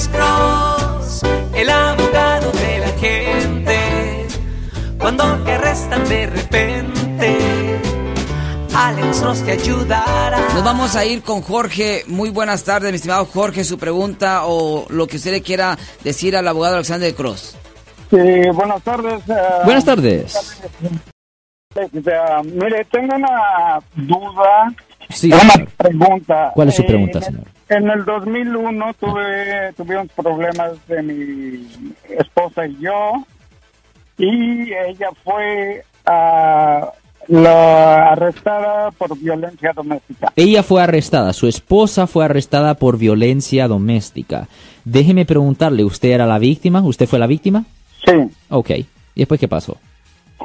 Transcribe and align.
Alex 0.00 0.08
Cross, 0.16 1.22
el 1.54 1.68
abogado 1.68 2.50
de 2.52 2.78
la 2.78 2.88
gente. 2.98 4.26
Cuando 4.98 5.24
te 5.44 5.52
arrestan 5.52 6.08
de 6.08 6.26
repente, 6.26 7.38
Alex 8.74 9.20
Cross 9.20 9.42
te 9.44 9.52
ayudará. 9.52 10.38
Nos 10.54 10.64
vamos 10.64 10.96
a 10.96 11.04
ir 11.04 11.20
con 11.22 11.42
Jorge. 11.42 12.04
Muy 12.06 12.30
buenas 12.30 12.64
tardes, 12.64 12.90
mi 12.92 12.96
estimado 12.96 13.26
Jorge. 13.26 13.62
Su 13.62 13.76
pregunta 13.76 14.46
o 14.46 14.86
lo 14.88 15.06
que 15.06 15.16
usted 15.18 15.32
le 15.32 15.42
quiera 15.42 15.76
decir 16.02 16.34
al 16.34 16.48
abogado 16.48 16.76
Alexander 16.76 17.14
Cross. 17.14 17.58
Sí, 18.08 18.16
buenas 18.54 18.82
tardes. 18.82 19.20
eh, 19.28 19.34
Buenas 19.66 19.84
tardes. 19.84 20.64
eh, 21.74 21.88
mire, 22.44 22.86
tengo 22.90 23.16
una 23.16 23.78
duda, 23.96 24.72
Sí, 25.10 25.30
una 25.30 25.40
señor. 25.40 25.68
pregunta. 25.76 26.52
¿Cuál 26.54 26.68
es 26.70 26.74
su 26.76 26.82
Eh, 26.82 26.86
pregunta, 26.86 27.20
señor? 27.20 27.44
En 27.70 27.88
el 27.88 28.04
2001 28.04 28.94
tuve, 28.94 29.72
tuvimos 29.76 30.08
problemas 30.16 30.72
de 30.88 31.02
mi 31.04 31.68
esposa 32.18 32.66
y 32.66 32.76
yo, 32.80 33.12
y 34.18 34.72
ella 34.72 35.10
fue 35.22 35.84
ah, 36.04 36.90
la 37.28 38.10
arrestada 38.10 38.90
por 38.90 39.16
violencia 39.16 39.72
doméstica. 39.72 40.32
Ella 40.34 40.64
fue 40.64 40.82
arrestada, 40.82 41.32
su 41.32 41.46
esposa 41.46 42.08
fue 42.08 42.24
arrestada 42.24 42.74
por 42.74 42.98
violencia 42.98 43.68
doméstica. 43.68 44.48
Déjeme 44.84 45.24
preguntarle, 45.24 45.84
¿usted 45.84 46.08
era 46.08 46.26
la 46.26 46.40
víctima? 46.40 46.82
¿Usted 46.82 47.06
fue 47.06 47.20
la 47.20 47.28
víctima? 47.28 47.64
Sí. 48.04 48.14
Ok. 48.48 48.70
¿Y 48.70 48.86
después 49.14 49.38
qué 49.38 49.46
pasó? 49.46 49.76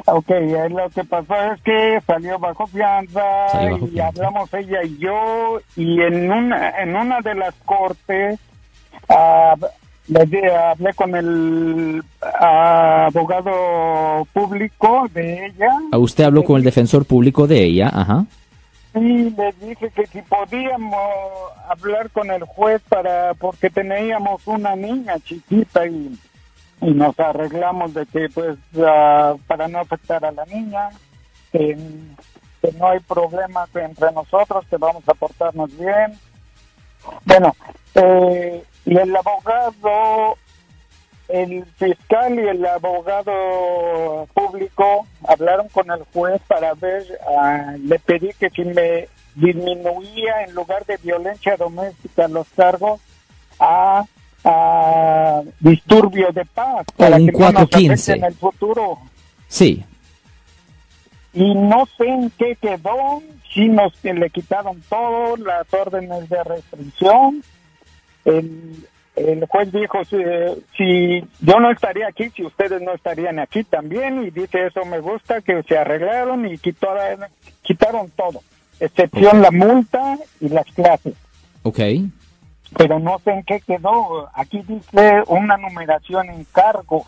Ok, 0.08 0.30
lo 0.70 0.88
que 0.90 1.02
pasó 1.04 1.34
es 1.52 1.60
que 1.62 2.00
salió 2.06 2.38
bajo 2.38 2.66
fianza 2.68 3.20
Salió 3.50 3.72
bajo 3.72 3.86
y 3.86 3.90
fianza. 3.90 4.08
hablamos 4.22 4.54
ella 4.54 4.82
y 4.84 4.98
yo 4.98 5.58
y 5.74 6.00
en 6.00 6.30
una 6.30 6.70
en 6.80 6.94
una 6.94 7.20
de 7.20 7.34
las 7.34 7.54
cortes 7.64 8.38
di- 10.26 10.48
hablé 10.48 10.94
con 10.94 11.14
el 11.16 12.02
abogado 12.40 14.24
público 14.32 15.06
de 15.12 15.46
ella 15.46 15.68
Ah, 15.92 15.98
Usted 15.98 16.24
habló 16.24 16.44
con 16.44 16.56
el 16.56 16.62
defensor 16.64 17.04
público 17.04 17.46
de 17.46 17.64
ella, 17.64 17.88
ajá. 17.92 18.24
y 18.94 19.30
le 19.30 19.52
dije 19.60 19.90
que 19.90 20.06
si 20.06 20.22
podíamos 20.22 21.00
hablar 21.68 22.10
con 22.10 22.30
el 22.30 22.44
juez 22.44 22.80
para 22.88 23.34
porque 23.34 23.68
teníamos 23.70 24.46
una 24.46 24.74
niña 24.76 25.14
chiquita 25.24 25.86
y, 25.86 26.16
y 26.80 26.90
nos 26.90 27.18
arreglamos 27.18 27.94
de 27.94 28.06
que 28.06 28.28
pues 28.28 28.58
ah, 28.78 29.34
para 29.46 29.68
no 29.68 29.80
afectar 29.80 30.24
a 30.24 30.32
la 30.32 30.44
niña 30.46 30.90
que, 31.52 31.76
no 32.78 32.88
hay 32.88 32.98
problemas 32.98 33.68
entre 33.76 34.10
nosotros 34.10 34.64
que 34.68 34.76
vamos 34.76 35.08
a 35.08 35.14
portarnos 35.14 35.70
bien. 35.78 36.18
Bueno 37.24 37.54
eh, 37.94 38.64
y 38.84 38.96
el 38.96 39.14
abogado 39.14 40.36
el 41.28 41.64
fiscal 41.76 42.34
y 42.34 42.48
el 42.48 42.64
abogado 42.66 44.26
público 44.32 45.06
hablaron 45.26 45.68
con 45.68 45.90
el 45.90 46.04
juez 46.12 46.40
para 46.46 46.74
ver, 46.74 47.04
ah, 47.36 47.74
le 47.78 47.98
pedí 47.98 48.32
que 48.38 48.50
si 48.50 48.64
me 48.64 49.08
disminuía 49.34 50.44
en 50.46 50.54
lugar 50.54 50.84
de 50.86 50.96
violencia 50.98 51.56
doméstica 51.56 52.28
los 52.28 52.48
cargos 52.50 53.00
a, 53.58 54.04
a 54.46 55.42
disturbio 55.58 56.30
de 56.32 56.44
paz 56.44 56.86
para 56.96 57.16
un 57.16 57.26
que 57.26 57.32
no 57.32 57.38
nos 57.38 57.68
415. 57.68 58.12
afecte 58.12 58.12
en 58.12 58.32
el 58.32 58.38
futuro. 58.38 58.98
Sí. 59.48 59.84
Y 61.34 61.54
no 61.54 61.84
sé 61.98 62.06
en 62.06 62.30
qué 62.30 62.56
quedó, 62.56 63.22
si 63.52 63.68
nos 63.68 63.92
que 63.96 64.14
le 64.14 64.30
quitaron 64.30 64.80
todo, 64.88 65.36
las 65.36 65.66
órdenes 65.74 66.28
de 66.28 66.44
restricción. 66.44 67.42
El, 68.24 68.86
el 69.16 69.46
juez 69.46 69.72
dijo, 69.72 70.04
si, 70.04 70.16
si 70.76 71.24
yo 71.40 71.58
no 71.58 71.70
estaría 71.70 72.06
aquí, 72.06 72.30
si 72.30 72.44
ustedes 72.44 72.80
no 72.80 72.92
estarían 72.94 73.40
aquí 73.40 73.64
también, 73.64 74.22
y 74.22 74.30
dice, 74.30 74.66
eso 74.66 74.84
me 74.84 75.00
gusta, 75.00 75.40
que 75.40 75.62
se 75.64 75.76
arreglaron 75.76 76.46
y 76.46 76.56
quitaron, 76.58 77.26
quitaron 77.62 78.10
todo, 78.10 78.42
excepción 78.78 79.42
la 79.42 79.50
multa 79.50 80.16
y 80.40 80.48
las 80.48 80.66
clases. 80.66 81.14
Ok. 81.64 81.80
Pero 82.76 82.98
no 82.98 83.18
sé 83.24 83.30
en 83.30 83.42
qué 83.42 83.60
quedó. 83.60 84.28
Aquí 84.34 84.62
dice 84.66 85.22
una 85.28 85.56
numeración 85.56 86.28
en 86.28 86.44
cargos. 86.52 87.04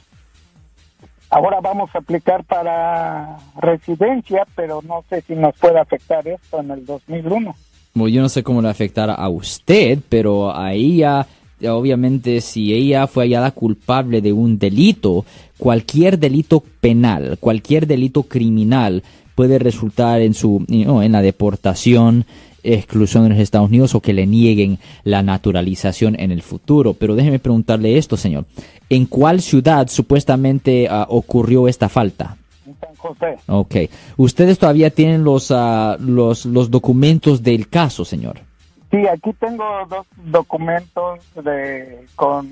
Ahora 1.30 1.60
vamos 1.60 1.90
a 1.94 1.98
aplicar 1.98 2.42
para 2.44 3.36
residencia, 3.60 4.46
pero 4.54 4.80
no 4.82 5.04
sé 5.10 5.20
si 5.22 5.34
nos 5.34 5.54
puede 5.56 5.78
afectar 5.78 6.26
esto 6.26 6.60
en 6.60 6.70
el 6.70 6.86
2001. 6.86 7.54
Bueno, 7.94 8.14
yo 8.14 8.22
no 8.22 8.28
sé 8.30 8.42
cómo 8.42 8.62
le 8.62 8.70
afectará 8.70 9.14
a 9.14 9.28
usted, 9.28 9.98
pero 10.08 10.56
a 10.56 10.72
ella, 10.72 11.26
obviamente, 11.68 12.40
si 12.40 12.72
ella 12.72 13.06
fue 13.06 13.24
hallada 13.24 13.50
culpable 13.50 14.22
de 14.22 14.32
un 14.32 14.58
delito, 14.58 15.26
cualquier 15.58 16.18
delito 16.18 16.62
penal, 16.80 17.36
cualquier 17.40 17.86
delito 17.86 18.22
criminal 18.22 19.02
puede 19.34 19.58
resultar 19.58 20.20
en 20.20 20.34
su, 20.34 20.64
no, 20.68 21.02
en 21.02 21.12
la 21.12 21.22
deportación, 21.22 22.24
exclusión 22.62 23.24
de 23.24 23.30
los 23.30 23.38
Estados 23.38 23.68
Unidos 23.68 23.94
o 23.94 24.00
que 24.00 24.12
le 24.12 24.26
nieguen 24.26 24.78
la 25.04 25.22
naturalización 25.22 26.18
en 26.18 26.30
el 26.30 26.42
futuro. 26.42 26.94
Pero 26.94 27.14
déjeme 27.14 27.38
preguntarle 27.38 27.98
esto, 27.98 28.16
señor. 28.16 28.44
¿En 28.90 29.06
cuál 29.06 29.40
ciudad 29.40 29.88
supuestamente 29.88 30.88
ah, 30.90 31.06
ocurrió 31.08 31.68
esta 31.68 31.88
falta? 31.88 32.36
En 32.66 32.76
San 32.78 32.94
José. 32.96 33.36
Ok. 33.46 33.76
¿Ustedes 34.16 34.58
todavía 34.58 34.90
tienen 34.90 35.24
los, 35.24 35.50
ah, 35.50 35.96
los, 36.00 36.46
los 36.46 36.70
documentos 36.70 37.42
del 37.42 37.68
caso, 37.68 38.04
señor? 38.04 38.40
Sí, 38.90 39.06
aquí 39.06 39.32
tengo 39.34 39.64
dos 39.90 40.06
documentos 40.24 41.20
de 41.44 42.06
con 42.16 42.48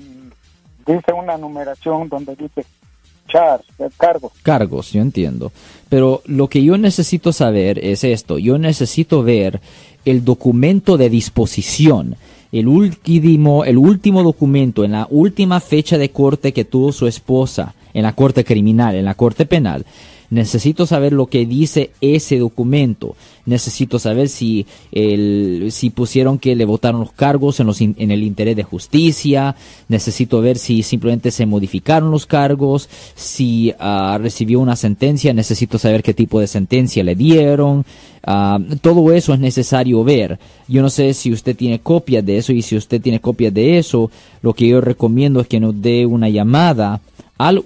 dice 0.85 1.11
una 1.13 1.37
numeración 1.37 2.07
donde 2.09 2.35
dice 2.35 2.65
charge, 3.27 3.65
de 3.77 3.89
cargo. 3.97 4.31
Cargos, 4.43 4.91
yo 4.91 5.01
entiendo. 5.01 5.51
Pero 5.89 6.21
lo 6.25 6.47
que 6.47 6.63
yo 6.63 6.77
necesito 6.77 7.31
saber 7.31 7.79
es 7.83 8.03
esto. 8.03 8.37
Yo 8.37 8.57
necesito 8.57 9.23
ver 9.23 9.61
el 10.05 10.23
documento 10.23 10.97
de 10.97 11.09
disposición. 11.09 12.15
El 12.51 12.67
último, 12.67 13.65
el 13.65 13.77
último 13.77 14.23
documento 14.23 14.83
en 14.83 14.93
la 14.93 15.07
última 15.09 15.59
fecha 15.59 15.97
de 15.97 16.11
corte 16.11 16.53
que 16.53 16.65
tuvo 16.65 16.91
su 16.91 17.07
esposa 17.07 17.75
en 17.93 18.03
la 18.03 18.13
corte 18.13 18.43
criminal, 18.45 18.95
en 18.95 19.05
la 19.05 19.15
corte 19.15 19.45
penal. 19.45 19.85
Necesito 20.29 20.85
saber 20.85 21.13
lo 21.13 21.27
que 21.27 21.45
dice 21.45 21.91
ese 22.01 22.37
documento. 22.37 23.15
Necesito 23.45 23.97
saber 23.97 24.27
si, 24.27 24.65
el, 24.91 25.67
si 25.71 25.89
pusieron 25.89 26.37
que 26.37 26.53
le 26.55 26.65
votaron 26.65 26.99
los 26.99 27.13
cargos 27.13 27.61
en, 27.61 27.67
los 27.67 27.79
in- 27.79 27.95
en 27.97 28.11
el 28.11 28.23
interés 28.23 28.57
de 28.57 28.63
justicia. 28.63 29.55
Necesito 29.87 30.41
ver 30.41 30.57
si 30.57 30.83
simplemente 30.83 31.31
se 31.31 31.45
modificaron 31.45 32.11
los 32.11 32.25
cargos. 32.25 32.89
Si 33.15 33.73
ah, 33.79 34.17
recibió 34.21 34.59
una 34.59 34.75
sentencia, 34.75 35.33
necesito 35.33 35.77
saber 35.77 36.03
qué 36.03 36.13
tipo 36.13 36.41
de 36.41 36.47
sentencia 36.47 37.05
le 37.05 37.15
dieron. 37.15 37.85
Ah, 38.25 38.59
todo 38.81 39.13
eso 39.13 39.33
es 39.33 39.39
necesario 39.39 40.03
ver. 40.03 40.39
Yo 40.67 40.81
no 40.81 40.89
sé 40.89 41.13
si 41.13 41.31
usted 41.31 41.55
tiene 41.55 41.79
copias 41.79 42.25
de 42.25 42.37
eso 42.37 42.51
y 42.51 42.61
si 42.61 42.75
usted 42.75 42.99
tiene 43.01 43.21
copias 43.21 43.53
de 43.53 43.77
eso, 43.77 44.11
lo 44.41 44.53
que 44.53 44.67
yo 44.67 44.81
recomiendo 44.81 45.39
es 45.39 45.47
que 45.47 45.61
nos 45.61 45.81
dé 45.81 46.05
una 46.05 46.27
llamada 46.27 46.99
al 47.37 47.61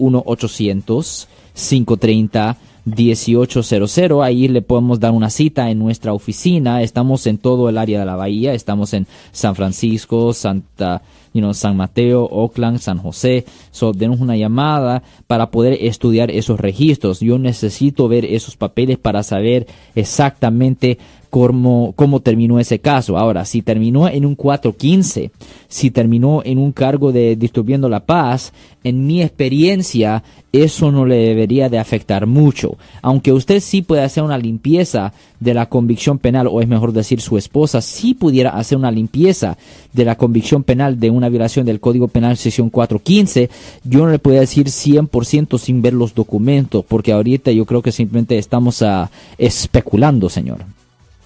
1-800-530-1800. 1.62 4.24
Ahí 4.24 4.48
le 4.48 4.62
podemos 4.62 5.00
dar 5.00 5.12
una 5.12 5.30
cita 5.30 5.70
en 5.70 5.80
nuestra 5.80 6.14
oficina. 6.14 6.82
Estamos 6.82 7.28
en 7.28 7.38
todo 7.38 7.70
el 7.70 7.78
área 7.78 8.00
de 8.00 8.06
la 8.06 8.16
bahía. 8.16 8.54
Estamos 8.54 8.94
en 8.94 9.08
San 9.32 9.56
Francisco, 9.56 10.34
Santa, 10.34 11.02
you 11.34 11.42
know, 11.42 11.54
San 11.54 11.78
Mateo, 11.78 12.28
Oakland, 12.32 12.80
San 12.80 12.98
José. 12.98 13.46
So, 13.72 13.94
denos 13.94 14.20
una 14.20 14.36
llamada 14.36 15.04
para 15.28 15.52
poder 15.52 15.78
estudiar 15.82 16.32
esos 16.32 16.60
registros. 16.60 17.20
Yo 17.20 17.40
necesito 17.40 18.08
ver 18.08 18.26
esos 18.26 18.56
papeles 18.58 18.98
para 18.98 19.24
saber 19.24 19.68
exactamente 19.96 20.98
cómo, 21.32 21.94
cómo 21.96 22.20
terminó 22.20 22.60
ese 22.60 22.80
caso. 22.80 23.18
Ahora, 23.18 23.46
si 23.46 23.64
terminó 23.64 24.08
en 24.08 24.26
un 24.26 24.36
415, 24.36 25.32
si 25.68 25.90
terminó 25.90 26.42
en 26.44 26.60
un 26.60 26.72
cargo 26.74 27.12
de 27.12 27.36
distribuyendo 27.36 27.90
la 27.90 28.06
paz, 28.06 28.54
en 28.84 29.08
mi 29.08 29.22
experiencia, 29.22 30.24
eso 30.52 30.92
no 30.92 31.06
le 31.06 31.16
debería 31.16 31.70
de 31.70 31.80
afectar 31.80 32.28
mucho. 32.28 32.78
Aunque 33.02 33.32
usted 33.32 33.62
sí 33.62 33.82
puede 33.82 34.04
hacer 34.04 34.24
una 34.24 34.38
limpieza 34.38 35.14
de 35.40 35.54
la 35.54 35.68
convicción 35.68 36.20
penal, 36.20 36.48
o 36.48 36.62
es 36.62 36.68
mejor 36.68 36.92
decir 36.92 37.22
su 37.22 37.38
esposa, 37.38 37.82
sí 37.82 38.14
pudiera 38.14 38.52
hacer 38.52 38.78
una 38.78 38.92
limpieza 38.92 39.58
de 39.94 40.06
la 40.06 40.18
convicción 40.18 40.64
penal 40.64 41.00
de 41.00 41.10
una 41.10 41.21
violación 41.30 41.66
del 41.66 41.80
Código 41.80 42.08
Penal 42.08 42.38
sección 42.38 42.70
415, 42.70 43.50
yo 43.84 44.00
no 44.06 44.12
le 44.12 44.20
puedo 44.20 44.40
decir 44.40 44.68
100% 44.68 45.58
sin 45.58 45.82
ver 45.82 45.94
los 45.94 46.14
documentos, 46.14 46.86
porque 46.86 47.12
ahorita 47.12 47.52
yo 47.52 47.66
creo 47.66 47.82
que 47.82 47.92
simplemente 47.92 48.38
estamos 48.38 48.82
ah, 48.82 49.10
especulando, 49.38 50.30
señor. 50.30 50.60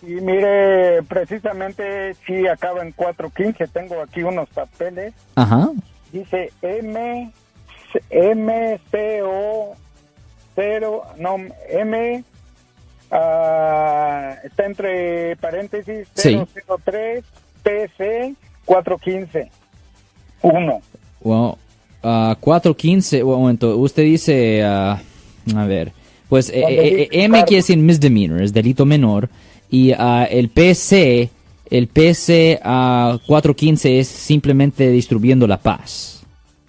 Y 0.02 0.22
mire, 0.22 1.02
precisamente 1.04 2.16
sí 2.28 2.48
acaba 2.48 2.84
en 2.84 2.92
415, 2.92 3.68
tengo 3.68 4.02
aquí 4.02 4.22
unos 4.22 4.48
papeles. 4.50 5.14
Ajá. 5.36 5.70
Dice 6.12 6.52
M 6.62 7.32
MCO 8.12 9.76
0 10.56 11.04
no 11.18 11.38
M 11.70 12.24
ah, 13.12 14.36
está 14.44 14.66
entre 14.66 15.36
paréntesis 15.38 16.08
Sí. 16.14 16.42
003 16.86 17.24
PC 17.64 18.36
415 18.66 19.52
1 20.46 20.82
Well, 21.22 21.56
ah, 22.04 22.36
415, 22.40 23.24
un 23.24 23.40
momento, 23.40 23.76
usted 23.78 24.04
dice, 24.04 24.64
ah, 24.64 25.02
a 25.56 25.66
ver, 25.66 25.92
pues 26.30 26.50
eh, 26.50 26.64
eh, 26.68 27.02
eh, 27.12 27.24
M 27.24 27.44
quiere 27.46 27.58
decir 27.58 27.78
misdemeanor, 27.78 28.42
es 28.42 28.54
delito 28.54 28.86
menor, 28.86 29.30
y 29.70 29.92
ah, 29.92 30.28
el 30.30 30.50
PC, 30.50 31.30
el 31.70 31.88
PC 31.88 32.60
ah, 32.64 33.18
415 33.26 34.00
es 34.00 34.08
simplemente 34.08 34.90
distribuyendo 34.92 35.48
la 35.48 35.58
paz. 35.58 36.15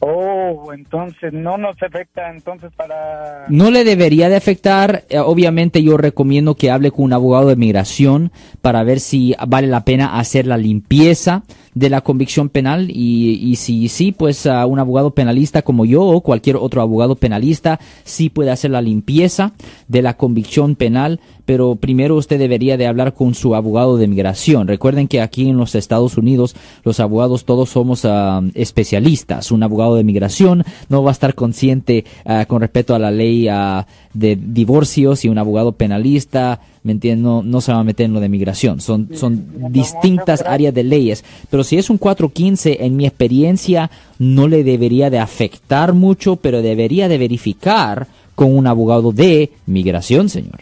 Oh, 0.09 0.73
entonces 0.73 1.33
no 1.33 1.59
nos 1.59 1.83
afecta 1.83 2.31
entonces 2.31 2.71
para... 2.77 3.47
No 3.49 3.73
le 3.73 3.83
debería 3.83 4.29
de 4.29 4.37
afectar. 4.37 5.03
eh, 5.09 5.19
obviamente 5.19 5.83
yo 5.83 5.97
recomiendo 5.97 6.55
que 6.55 6.71
hable 6.71 6.93
con 6.93 7.07
un 7.07 7.13
abogado 7.13 7.49
de 7.49 7.57
migración 7.57 8.31
para 8.63 8.85
ver 8.85 9.01
si 9.01 9.35
vale 9.49 9.67
la 9.67 9.85
pena 9.85 10.17
hacer 10.17 10.47
la 10.47 10.59
limpieza 10.59 11.43
de 11.77 11.91
la 11.91 12.01
convicción 12.01 12.49
penal 12.49 12.89
y, 12.91 13.55
si 13.57 13.89
sí, 13.89 14.11
pues 14.11 14.47
a 14.47 14.65
un 14.65 14.79
abogado 14.79 15.11
penalista 15.11 15.61
como 15.61 15.85
yo 15.85 16.05
o 16.05 16.23
cualquier 16.23 16.57
otro 16.57 16.81
abogado 16.81 17.17
penalista 17.17 17.79
sí 18.03 18.31
puede 18.31 18.51
hacer 18.51 18.71
la 18.71 18.81
limpieza 18.81 19.53
de 19.87 20.01
la 20.01 20.17
convicción 20.17 20.75
penal, 20.75 21.21
pero 21.45 21.77
primero 21.77 22.17
usted 22.17 22.39
debería 22.39 22.79
de 22.79 22.87
hablar 22.87 23.13
con 23.13 23.35
su 23.35 23.55
abogado 23.55 23.99
de 23.99 24.07
migración. 24.07 24.69
Recuerden 24.69 25.07
que 25.07 25.21
aquí 25.21 25.51
en 25.51 25.59
los 25.59 25.75
Estados 25.75 26.17
Unidos 26.17 26.57
los 26.83 26.99
abogados 26.99 27.45
todos 27.45 27.69
somos 27.69 28.07
ah, 28.07 28.41
especialistas. 28.55 29.51
Un 29.53 29.63
abogado 29.63 29.96
de 29.97 30.05
migración 30.05 30.65
no 30.89 31.03
va 31.03 31.11
a 31.11 31.13
estar 31.13 31.35
consciente 31.35 32.05
ah, 32.25 32.47
con 32.47 32.61
respecto 32.61 32.95
a 32.95 32.99
la 32.99 33.11
ley 33.11 33.49
ah, 33.49 33.87
de 34.15 34.37
divorcios 34.37 35.25
y 35.25 35.29
un 35.29 35.39
abogado 35.39 35.73
penalista, 35.73 36.61
¿me 36.83 36.93
entiendes? 36.93 37.23
No, 37.23 37.43
no 37.43 37.61
se 37.61 37.73
va 37.73 37.81
a 37.81 37.85
meter 37.85 38.07
en 38.07 38.13
lo 38.13 38.21
de 38.21 38.29
migración. 38.29 38.81
Son, 38.81 39.11
son 39.15 39.47
distintas 39.71 40.43
áreas 40.43 40.73
de 40.73 40.85
leyes. 40.85 41.25
Pero 41.51 41.65
si 41.65 41.77
es 41.79 41.91
un 41.91 41.99
415, 41.99 42.85
en 42.85 42.97
mi 42.97 43.07
experiencia, 43.07 43.91
no 44.19 44.49
le 44.49 44.65
debería 44.65 45.11
de 45.11 45.19
afectar 45.19 45.93
mucho, 45.93 46.37
pero 46.37 46.63
debería 46.63 47.09
de 47.09 47.19
verificar 47.19 48.07
con 48.35 48.57
un 48.57 48.67
abogado 48.67 49.13
de 49.13 49.51
migración, 49.67 50.29
señor. 50.29 50.59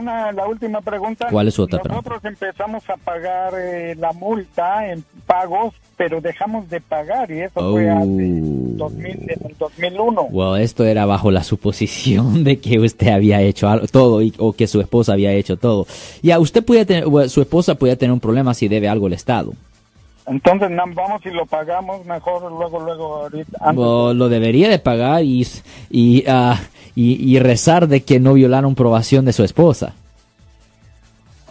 Una, 0.00 0.32
la 0.32 0.46
última 0.48 0.80
pregunta. 0.80 1.28
¿Cuál 1.30 1.48
es 1.48 1.54
su 1.54 1.62
otra 1.62 1.80
Nosotros 1.86 2.24
empezamos 2.24 2.82
a 2.90 2.96
pagar 2.96 3.52
eh, 3.56 3.94
la 3.96 4.12
multa 4.12 4.90
en 4.90 5.04
pagos, 5.26 5.74
pero 5.96 6.20
dejamos 6.20 6.68
de 6.68 6.80
pagar 6.80 7.30
y 7.30 7.40
eso 7.42 7.70
fue 7.72 7.88
hace 7.88 8.00
Oh. 8.02 8.76
2000, 8.88 9.06
en 9.06 9.46
el 9.50 9.56
2001. 9.58 10.22
Well, 10.30 10.60
esto 10.62 10.84
era 10.84 11.04
bajo 11.06 11.30
la 11.30 11.42
suposición 11.44 12.42
de 12.44 12.58
que 12.58 12.78
usted 12.80 13.08
había 13.08 13.40
hecho 13.42 13.68
algo, 13.68 13.86
todo 13.86 14.22
y- 14.22 14.32
o 14.38 14.52
que 14.52 14.66
su 14.66 14.80
esposa 14.80 15.12
había 15.12 15.32
hecho 15.32 15.56
todo. 15.56 15.86
Ya, 16.22 16.38
usted 16.38 16.64
puede 16.64 16.86
tener, 16.86 17.04
su 17.28 17.40
esposa 17.42 17.74
puede 17.74 17.96
tener 17.96 18.12
un 18.12 18.20
problema 18.20 18.54
si 18.54 18.68
debe 18.68 18.88
algo 18.88 19.06
al 19.06 19.12
Estado. 19.12 19.52
Entonces 20.30 20.70
na- 20.70 20.84
vamos 20.86 21.20
y 21.26 21.30
lo 21.30 21.44
pagamos 21.44 22.04
mejor 22.06 22.50
luego, 22.52 22.80
luego 22.80 23.16
ahorita. 23.16 23.58
antes 23.60 23.84
Well, 23.84 24.16
lo 24.16 24.28
debería 24.28 24.68
de 24.68 24.78
pagar 24.78 25.24
y, 25.24 25.46
y, 25.90 26.24
ah, 26.28 26.58
y, 26.94 27.34
y 27.34 27.38
rezar 27.40 27.88
de 27.88 28.02
que 28.02 28.20
no 28.20 28.34
violaron 28.34 28.74
probación 28.74 29.24
de 29.24 29.32
su 29.32 29.42
esposa. 29.44 29.94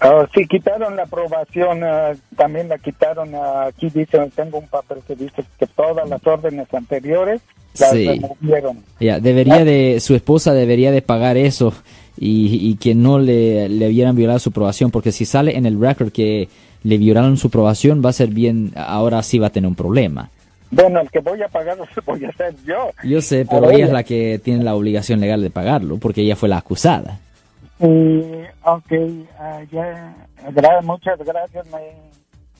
Ah, 0.01 0.25
sí, 0.33 0.45
quitaron 0.47 0.95
la 0.95 1.03
aprobación, 1.03 1.83
ah, 1.83 2.13
también 2.37 2.69
la 2.69 2.77
quitaron. 2.77 3.33
ah, 3.35 3.65
aquí 3.67 3.89
dice, 3.89 4.17
tengo 4.35 4.59
un 4.59 4.67
papel 4.67 4.99
que 5.07 5.15
dice 5.15 5.43
que 5.59 5.67
todas 5.67 6.07
las 6.09 6.25
órdenes 6.25 6.73
anteriores 6.73 7.41
las 7.79 7.91
Sí. 7.91 8.07
removieron. 8.07 8.79
Ya, 8.99 9.19
debería 9.19 9.63
de, 9.65 9.99
su 9.99 10.15
esposa 10.15 10.53
debería 10.53 10.91
de 10.91 11.01
pagar 11.01 11.37
eso 11.37 11.73
y, 12.17 12.69
y 12.69 12.75
que 12.75 12.95
no 12.95 13.19
le, 13.19 13.69
le 13.69 13.87
hubieran 13.87 14.15
violado 14.15 14.39
su 14.39 14.51
probación, 14.51 14.91
porque 14.91 15.11
si 15.11 15.25
sale 15.25 15.57
en 15.57 15.65
el 15.65 15.79
record 15.79 16.11
que 16.11 16.49
le 16.83 16.97
violaron 16.97 17.37
su 17.37 17.49
probación, 17.49 18.01
va 18.03 18.09
a 18.09 18.13
ser 18.13 18.29
bien, 18.29 18.71
ahora 18.75 19.21
sí 19.23 19.37
va 19.37 19.47
a 19.47 19.51
tener 19.51 19.67
un 19.67 19.75
problema. 19.75 20.29
Bueno, 20.71 21.01
el 21.01 21.09
que 21.09 21.19
voy 21.19 21.41
a 21.41 21.47
pagar 21.47 21.77
voy 22.05 22.25
a 22.25 22.31
ser 22.33 22.55
yo. 22.65 22.91
Yo 23.03 23.21
sé, 23.21 23.45
pero 23.49 23.69
ella 23.71 23.85
es 23.85 23.91
la 23.91 24.03
que 24.03 24.39
tiene 24.43 24.63
la 24.63 24.75
obligación 24.75 25.19
legal 25.19 25.41
de 25.41 25.49
pagarlo, 25.49 25.97
porque 25.97 26.21
ella 26.21 26.35
fue 26.35 26.47
la 26.49 26.57
acusada. 26.57 27.19
Y, 27.79 28.21
ok, 28.63 28.91
ah, 29.39 29.59
ya, 29.71 30.15
gra- 30.51 30.81
muchas 30.83 31.17
gracias. 31.19 31.65
me- 31.67 32.09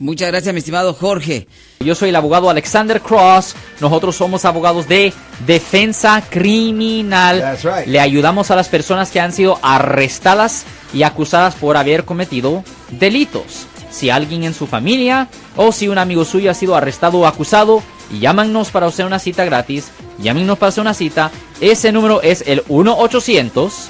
Muchas 0.02 0.30
gracias, 0.30 0.54
mi 0.54 0.60
estimado 0.60 0.94
Jorge. 0.94 1.46
Yo 1.82 1.94
soy 1.94 2.08
el 2.10 2.16
abogado 2.16 2.50
Alexander 2.50 3.02
Cross. 3.02 3.54
Nosotros 3.82 4.16
somos 4.16 4.46
abogados 4.46 4.88
de 4.88 5.12
defensa 5.46 6.24
criminal. 6.30 7.42
That's 7.42 7.64
right. 7.66 7.86
Le 7.86 8.00
ayudamos 8.00 8.50
a 8.50 8.56
las 8.56 8.70
personas 8.70 9.12
que 9.12 9.20
han 9.20 9.34
sido 9.34 9.60
arrestadas 9.62 10.66
y 10.94 11.04
acusadas 11.04 11.56
por 11.56 11.76
haber 11.76 12.06
cometido 12.06 12.64
delitos. 12.92 13.68
Si 13.92 14.10
alguien 14.10 14.46
en 14.46 14.54
su 14.54 14.68
familia 14.68 15.28
o 15.58 15.74
si 15.74 15.90
un 15.90 15.98
amigo 15.98 16.24
suyo 16.24 16.50
ha 16.50 16.54
sido 16.54 16.78
arrestado 16.78 17.20
o 17.20 17.26
acusado, 17.28 17.84
llámanos 18.22 18.72
para 18.72 18.86
hacer 18.86 19.06
una 19.06 19.20
cita 19.20 19.44
gratis. 19.44 19.92
Llámenos 20.18 20.58
para 20.58 20.70
hacer 20.70 20.82
una 20.82 20.94
cita. 20.94 21.30
Ese 21.60 21.92
número 21.92 22.22
es 22.22 22.46
el 22.48 22.64
1 22.70 22.96
800 22.98 23.90